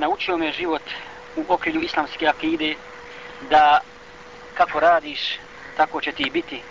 naučio 0.00 0.36
me 0.36 0.52
život 0.52 0.82
u 1.36 1.44
okrilju 1.48 1.80
islamske 1.80 2.26
akide 2.26 2.74
da 3.50 3.80
kako 4.54 4.80
radiš, 4.80 5.38
tako 5.76 6.00
će 6.00 6.12
ti 6.12 6.30
biti. 6.32 6.62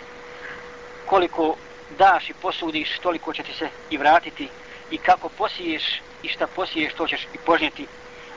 Koliko 1.06 1.56
daš 1.98 2.30
i 2.30 2.34
posudiš, 2.34 2.98
toliko 2.98 3.32
će 3.32 3.42
ti 3.42 3.52
se 3.52 3.68
i 3.90 3.96
vratiti. 3.96 4.48
I 4.90 4.98
kako 4.98 5.28
posiješ 5.28 6.00
i 6.22 6.28
šta 6.28 6.46
posiješ, 6.46 6.92
to 6.94 7.06
ćeš 7.06 7.24
i 7.34 7.38
požnjeti. 7.46 7.86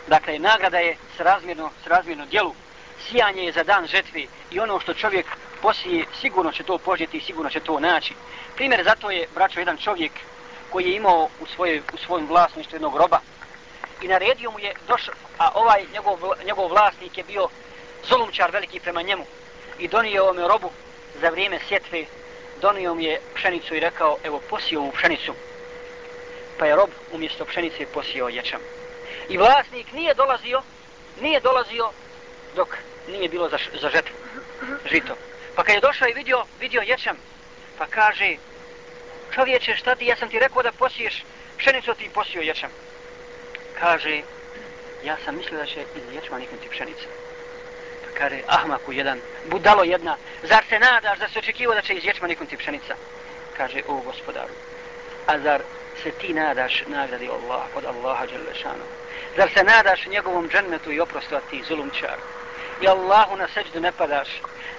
Dakle, 0.07 0.39
nagrada 0.39 0.77
je 0.77 0.97
srazmjerno, 1.17 1.69
srazmjerno 1.83 2.25
djelu. 2.25 2.53
Sijanje 3.07 3.43
je 3.43 3.51
za 3.51 3.63
dan 3.63 3.87
žetve 3.87 4.25
i 4.51 4.59
ono 4.59 4.79
što 4.79 4.93
čovjek 4.93 5.25
posije, 5.61 6.05
sigurno 6.21 6.51
će 6.51 6.63
to 6.63 6.77
požnjeti 6.77 7.17
i 7.17 7.21
sigurno 7.21 7.49
će 7.49 7.59
to 7.59 7.79
naći. 7.79 8.13
Primjer 8.55 8.83
za 8.83 8.95
to 8.95 9.11
je, 9.11 9.27
braćo, 9.35 9.59
jedan 9.59 9.77
čovjek 9.77 10.11
koji 10.69 10.85
je 10.85 10.95
imao 10.95 11.29
u, 11.39 11.45
svojoj, 11.45 11.81
u 11.93 11.97
svojom 11.97 12.27
vlasništvu 12.27 12.75
jednog 12.75 12.95
roba 12.95 13.19
i 14.03 14.07
naredio 14.07 14.51
mu 14.51 14.59
je 14.59 14.73
došao, 14.87 15.13
a 15.37 15.51
ovaj 15.55 15.85
njegov, 15.93 16.19
njegov 16.45 16.67
vlasnik 16.67 17.17
je 17.17 17.23
bio 17.23 17.47
zulumčar 18.09 18.51
veliki 18.51 18.79
prema 18.79 19.01
njemu 19.01 19.25
i 19.79 19.87
donio 19.87 20.23
ovome 20.23 20.47
robu 20.47 20.71
za 21.21 21.29
vrijeme 21.29 21.59
sjetve, 21.67 22.05
donio 22.61 22.93
mu 22.93 23.01
je 23.01 23.21
pšenicu 23.35 23.75
i 23.75 23.79
rekao, 23.79 24.17
evo 24.23 24.41
posio 24.49 24.81
mu 24.81 24.91
pšenicu. 24.91 25.33
Pa 26.59 26.65
je 26.65 26.75
rob 26.75 26.89
umjesto 27.11 27.45
pšenice 27.45 27.85
posio 27.93 28.27
ječam. 28.27 28.59
I 29.29 29.37
vlasnik 29.37 29.93
nije 29.93 30.13
dolazio, 30.13 30.61
nije 31.21 31.39
dolazio 31.39 31.89
dok 32.55 32.77
nije 33.07 33.29
bilo 33.29 33.49
za, 33.49 33.57
za 33.81 33.89
žetvu, 33.89 34.15
žito. 34.91 35.15
Pa 35.55 35.63
kad 35.63 35.75
je 35.75 35.81
došao 35.81 36.07
i 36.07 36.13
vidio, 36.13 36.45
vidio 36.59 36.81
ječam, 36.81 37.17
pa 37.77 37.85
kaže, 37.85 38.35
čovječe, 39.33 39.75
šta 39.75 39.95
ti, 39.95 40.05
ja 40.05 40.15
sam 40.15 40.29
ti 40.29 40.39
rekao 40.39 40.63
da 40.63 40.71
posiješ 40.71 41.23
pšenicu, 41.57 41.93
ti 41.93 42.09
posio 42.13 42.41
ječam. 42.41 42.69
Kaže, 43.79 44.21
ja 45.03 45.17
sam 45.25 45.35
mislio 45.37 45.59
da 45.59 45.65
će 45.65 45.81
iz 45.81 46.15
ječma 46.15 46.39
niknuti 46.39 46.69
pšenica. 46.69 47.07
Pa 48.03 48.19
kaže, 48.19 48.41
ahmaku 48.47 48.91
jedan, 48.91 49.19
budalo 49.45 49.83
jedna, 49.83 50.17
zar 50.43 50.63
se 50.69 50.79
nadaš 50.79 51.19
da 51.19 51.27
se 51.27 51.39
očekivo 51.39 51.73
da 51.73 51.81
će 51.81 51.93
iz 51.93 52.05
ječma 52.05 52.27
niknuti 52.27 52.57
pšenica? 52.57 52.95
Kaže, 53.57 53.81
o 53.87 53.95
gospodaru, 53.95 54.53
a 55.27 55.39
zar 55.39 55.61
se 56.03 56.11
ti 56.11 56.33
nadaš 56.33 56.83
nagradi 56.87 57.29
Allah, 57.29 57.63
od 57.75 57.85
Allaha 57.85 58.25
Đelešanu? 58.25 58.85
Zar 59.37 59.49
se 59.53 59.63
nadaš 59.63 60.07
njegovom 60.07 60.49
džennetu 60.49 60.91
i 60.91 60.99
oprostu, 60.99 61.35
a 61.35 61.41
ti 61.49 61.63
zulumčar? 61.67 62.17
I 62.81 62.87
Allahu 62.87 63.37
na 63.37 63.47
seđdu 63.47 63.79
ne 63.79 63.91
padaš? 63.91 64.27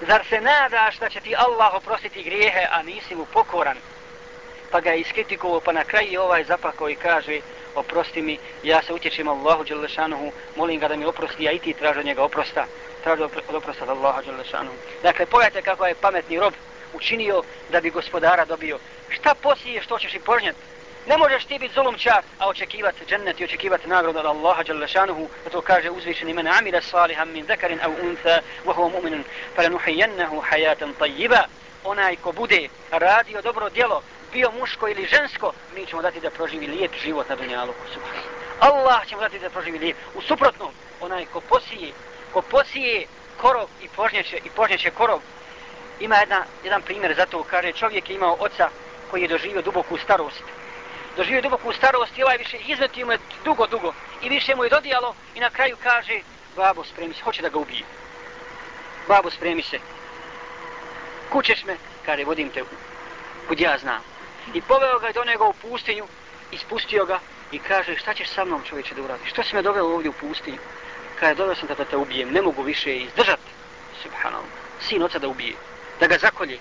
Zar 0.01 0.25
se 0.29 0.41
nadaš 0.41 0.98
da 0.98 1.08
će 1.08 1.20
ti 1.20 1.34
Allah 1.36 1.75
oprostiti 1.75 2.23
grijehe, 2.23 2.67
a 2.70 2.83
nisi 2.83 3.14
mu 3.14 3.27
pokoran? 3.27 3.77
Pa 4.70 4.81
ga 4.81 4.91
je 4.91 5.01
iskritikovao, 5.01 5.61
pa 5.61 5.73
na 5.73 5.84
kraju 5.84 6.20
ovaj 6.20 6.45
zapakao 6.45 6.91
i 6.91 6.97
kaže, 6.97 7.41
oprosti 7.75 8.22
mi, 8.22 8.39
ja 8.62 8.83
se 8.83 8.92
utječem 8.92 9.28
Allahu 9.28 9.64
Đelešanuhu, 9.64 10.33
molim 10.56 10.80
ga 10.80 10.89
da 10.89 10.97
mi 10.97 11.05
oprosti, 11.05 11.44
ja 11.44 11.53
i 11.53 11.58
ti 11.58 11.72
traži 11.72 11.98
od 11.98 12.06
njega 12.06 12.22
oprosta, 12.22 12.67
traži 13.05 13.22
od 13.22 13.30
oprosta 13.55 13.84
od 13.84 13.91
Allaha 13.91 14.22
Đelešanuhu. 14.22 14.77
Dakle, 15.03 15.27
pogledajte 15.27 15.62
kako 15.62 15.86
je 15.86 15.95
pametni 15.95 16.41
rob 16.41 16.55
učinio 16.95 17.42
da 17.72 17.80
bi 17.80 17.91
gospodara 17.91 18.45
dobio. 18.45 18.78
Šta 19.08 19.34
posije 19.34 19.83
što 19.83 19.98
ćeš 19.98 20.14
i 20.14 20.19
požnjeti? 20.19 20.58
Ne 21.06 21.16
možeš 21.19 21.44
ti 21.44 21.58
biti 21.58 21.74
zulumčar, 21.74 22.22
a 22.38 22.48
očekivati 22.48 23.05
džennet 23.06 23.41
i 23.41 23.44
očekivati 23.44 23.88
nagradu 23.88 24.19
od 24.19 24.27
Allaha 24.27 24.62
Đalešanuhu, 24.62 25.28
a 25.46 25.50
to 25.50 25.61
kaže 25.61 25.91
uzvišeni 25.91 26.33
men 26.33 26.48
amila 26.48 26.80
saliham 26.80 27.28
min 27.28 27.46
zekarin 27.46 27.80
au 27.83 27.92
untha, 28.02 28.41
wa 28.64 28.74
huwa 28.74 28.91
mu'minun, 28.91 29.24
falanuhijennahu 29.56 30.41
hajatan 30.41 30.94
tajjiba. 30.98 31.44
Onaj 31.84 32.16
ko 32.16 32.33
bude 32.33 32.69
radio 32.91 33.42
dobro 33.42 33.70
djelo, 33.70 34.02
bio 34.33 34.50
muško 34.58 34.88
ili 34.88 35.06
žensko, 35.06 35.52
mi 35.74 35.86
ćemo 35.86 36.02
dati 36.02 36.20
da 36.20 36.30
proživi 36.30 36.66
lijep 36.66 36.92
život 37.05 37.28
na 37.28 37.36
dunjalu. 37.36 37.72
Allah 38.61 39.06
će 39.06 39.16
mu 39.16 39.20
dati 39.20 39.39
da 39.39 39.50
proživi 39.50 39.78
lijep. 39.78 39.96
U 40.14 40.22
suprotnom, 40.22 40.70
onaj 41.00 41.27
ko 41.33 41.41
posije, 41.41 41.92
ko 42.33 42.42
posije 42.42 43.06
korov 43.41 43.68
i 43.83 43.89
požnjeće, 43.89 44.36
i 44.44 44.50
požnjeće 44.50 44.91
korov, 44.91 45.20
ima 46.00 46.16
jedna, 46.16 46.44
jedan 46.64 46.83
primjer 46.83 47.14
za 47.16 47.27
to, 47.27 47.42
kaže 47.42 47.72
čovjek 47.72 48.11
je 48.11 48.17
imao 48.17 48.36
oca 48.40 48.68
koji 49.11 49.23
je 49.23 49.29
doživio 49.29 49.62
duboku 49.62 49.98
starost. 49.98 50.42
Doživio 51.17 51.42
duboku 51.42 51.73
starost 51.73 52.19
i 52.19 52.23
ovaj 52.23 52.39
više 52.39 52.57
izmetio 52.57 53.07
mu 53.07 53.13
je 53.13 53.19
dugo, 53.45 53.67
dugo. 53.67 53.92
I 54.23 54.29
više 54.29 54.55
mu 54.55 54.64
je 54.64 54.70
dodijalo 54.70 55.14
i 55.35 55.41
na 55.41 55.51
kraju 55.51 55.77
kaže, 55.83 56.20
babo 56.57 56.85
spremi 56.85 57.14
se, 57.14 57.23
hoće 57.23 57.42
da 57.42 57.48
ga 57.48 57.58
ubije. 57.58 57.83
Babo 59.08 59.30
spremi 59.30 59.63
se. 59.63 59.79
Kućeš 61.33 61.64
me, 61.64 61.77
kaže, 62.07 62.24
vodim 62.24 62.51
te 62.51 62.63
kud 63.48 63.61
ja 63.61 63.79
znam. 63.79 64.03
I 64.55 64.61
poveo 64.63 64.98
ga 64.98 65.13
do 65.13 65.24
njega 65.24 65.45
u 65.45 65.53
pustinju, 65.53 66.05
ispustio 66.53 67.05
ga 67.05 67.19
i 67.53 67.58
kaže, 67.58 67.97
šta 67.97 68.14
ćeš 68.14 68.29
sa 68.29 68.45
mnom 68.45 68.63
čovječe 68.69 68.95
da 68.95 69.03
uradiš? 69.03 69.30
Što 69.30 69.42
si 69.42 69.55
me 69.55 69.63
doveo 69.63 69.95
ovdje 69.95 70.11
u 70.11 70.13
pustinju? 70.13 70.58
Kaže, 71.20 71.35
doveo 71.35 71.55
sam 71.55 71.69
da, 71.69 71.74
da 71.74 71.85
te 71.85 71.97
ubijem, 71.97 72.33
ne 72.33 72.42
mogu 72.42 72.63
više 72.63 72.97
izdržati. 72.97 73.51
Subhanallah, 74.03 74.51
sin 74.80 75.03
oca 75.03 75.19
da 75.19 75.29
ubije, 75.29 75.55
da 76.01 76.07
ga 76.07 76.19
zakolje. 76.19 76.58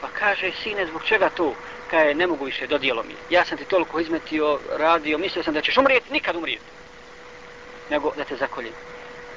Pa 0.00 0.08
kaže, 0.18 0.52
sine, 0.62 0.86
zbog 0.86 1.04
čega 1.04 1.30
to? 1.30 1.54
Kaj, 1.90 2.14
ne 2.14 2.26
mogu 2.26 2.44
više, 2.44 2.66
dodijelo 2.66 3.02
mi. 3.02 3.14
Ja 3.30 3.44
sam 3.44 3.58
ti 3.58 3.64
toliko 3.64 4.00
izmetio, 4.00 4.58
radio, 4.76 5.18
mislio 5.18 5.42
sam 5.42 5.54
da 5.54 5.60
ćeš 5.60 5.76
umrijeti, 5.76 6.12
nikad 6.12 6.36
umrijeti. 6.36 6.64
Nego 7.90 8.12
da 8.16 8.24
te 8.24 8.36
zakoljem. 8.36 8.72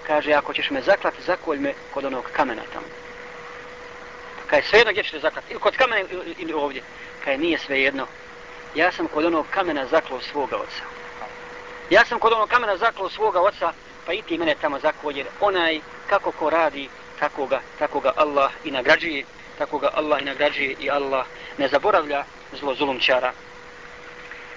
Kaže, 0.08 0.34
ako 0.34 0.54
ćeš 0.54 0.70
me 0.70 0.82
zaklati, 0.82 1.24
zakolj 1.24 1.60
me 1.60 1.74
kod 1.94 2.06
onog 2.06 2.24
kamena 2.34 2.62
tamo. 2.74 2.86
Kaj, 4.48 4.62
svejedno 4.62 4.92
gdje 4.92 5.04
ćeš 5.04 5.12
te 5.12 5.20
zaklati, 5.20 5.52
ili 5.52 5.60
kod 5.60 5.78
kamena 5.78 6.08
ili 6.38 6.54
ovdje 6.54 6.82
kaj 7.24 7.38
nije 7.38 7.58
svejedno. 7.58 8.08
Ja 8.76 8.92
sam 8.92 9.08
kod 9.08 9.26
onog 9.26 9.46
kamena 9.52 9.86
zaklao 9.86 10.22
svoga 10.22 10.58
oca. 10.58 10.84
Ja 11.90 12.06
sam 12.06 12.20
kod 12.20 12.34
onog 12.34 12.50
kamena 12.50 12.78
zaklao 12.78 13.10
svoga 13.10 13.42
oca, 13.42 13.74
pa 14.06 14.14
i 14.14 14.22
ti 14.22 14.38
mene 14.38 14.56
tamo 14.62 14.80
zakolje. 14.80 15.26
Onaj 15.40 15.80
kako 16.10 16.32
ko 16.32 16.50
radi, 16.50 16.90
tako 17.20 17.46
ga, 17.46 17.62
tako 17.80 18.00
ga 18.00 18.12
Allah 18.16 18.52
i 18.64 18.72
nagrađuje, 18.72 19.24
tako 19.58 19.78
ga 19.78 19.90
Allah 19.94 20.22
i 20.22 20.26
nagrađuje 20.26 20.76
i 20.80 20.90
Allah 20.90 21.26
ne 21.58 21.68
zaboravlja 21.68 22.24
zlozulum 22.60 23.00
ceara. 23.00 23.34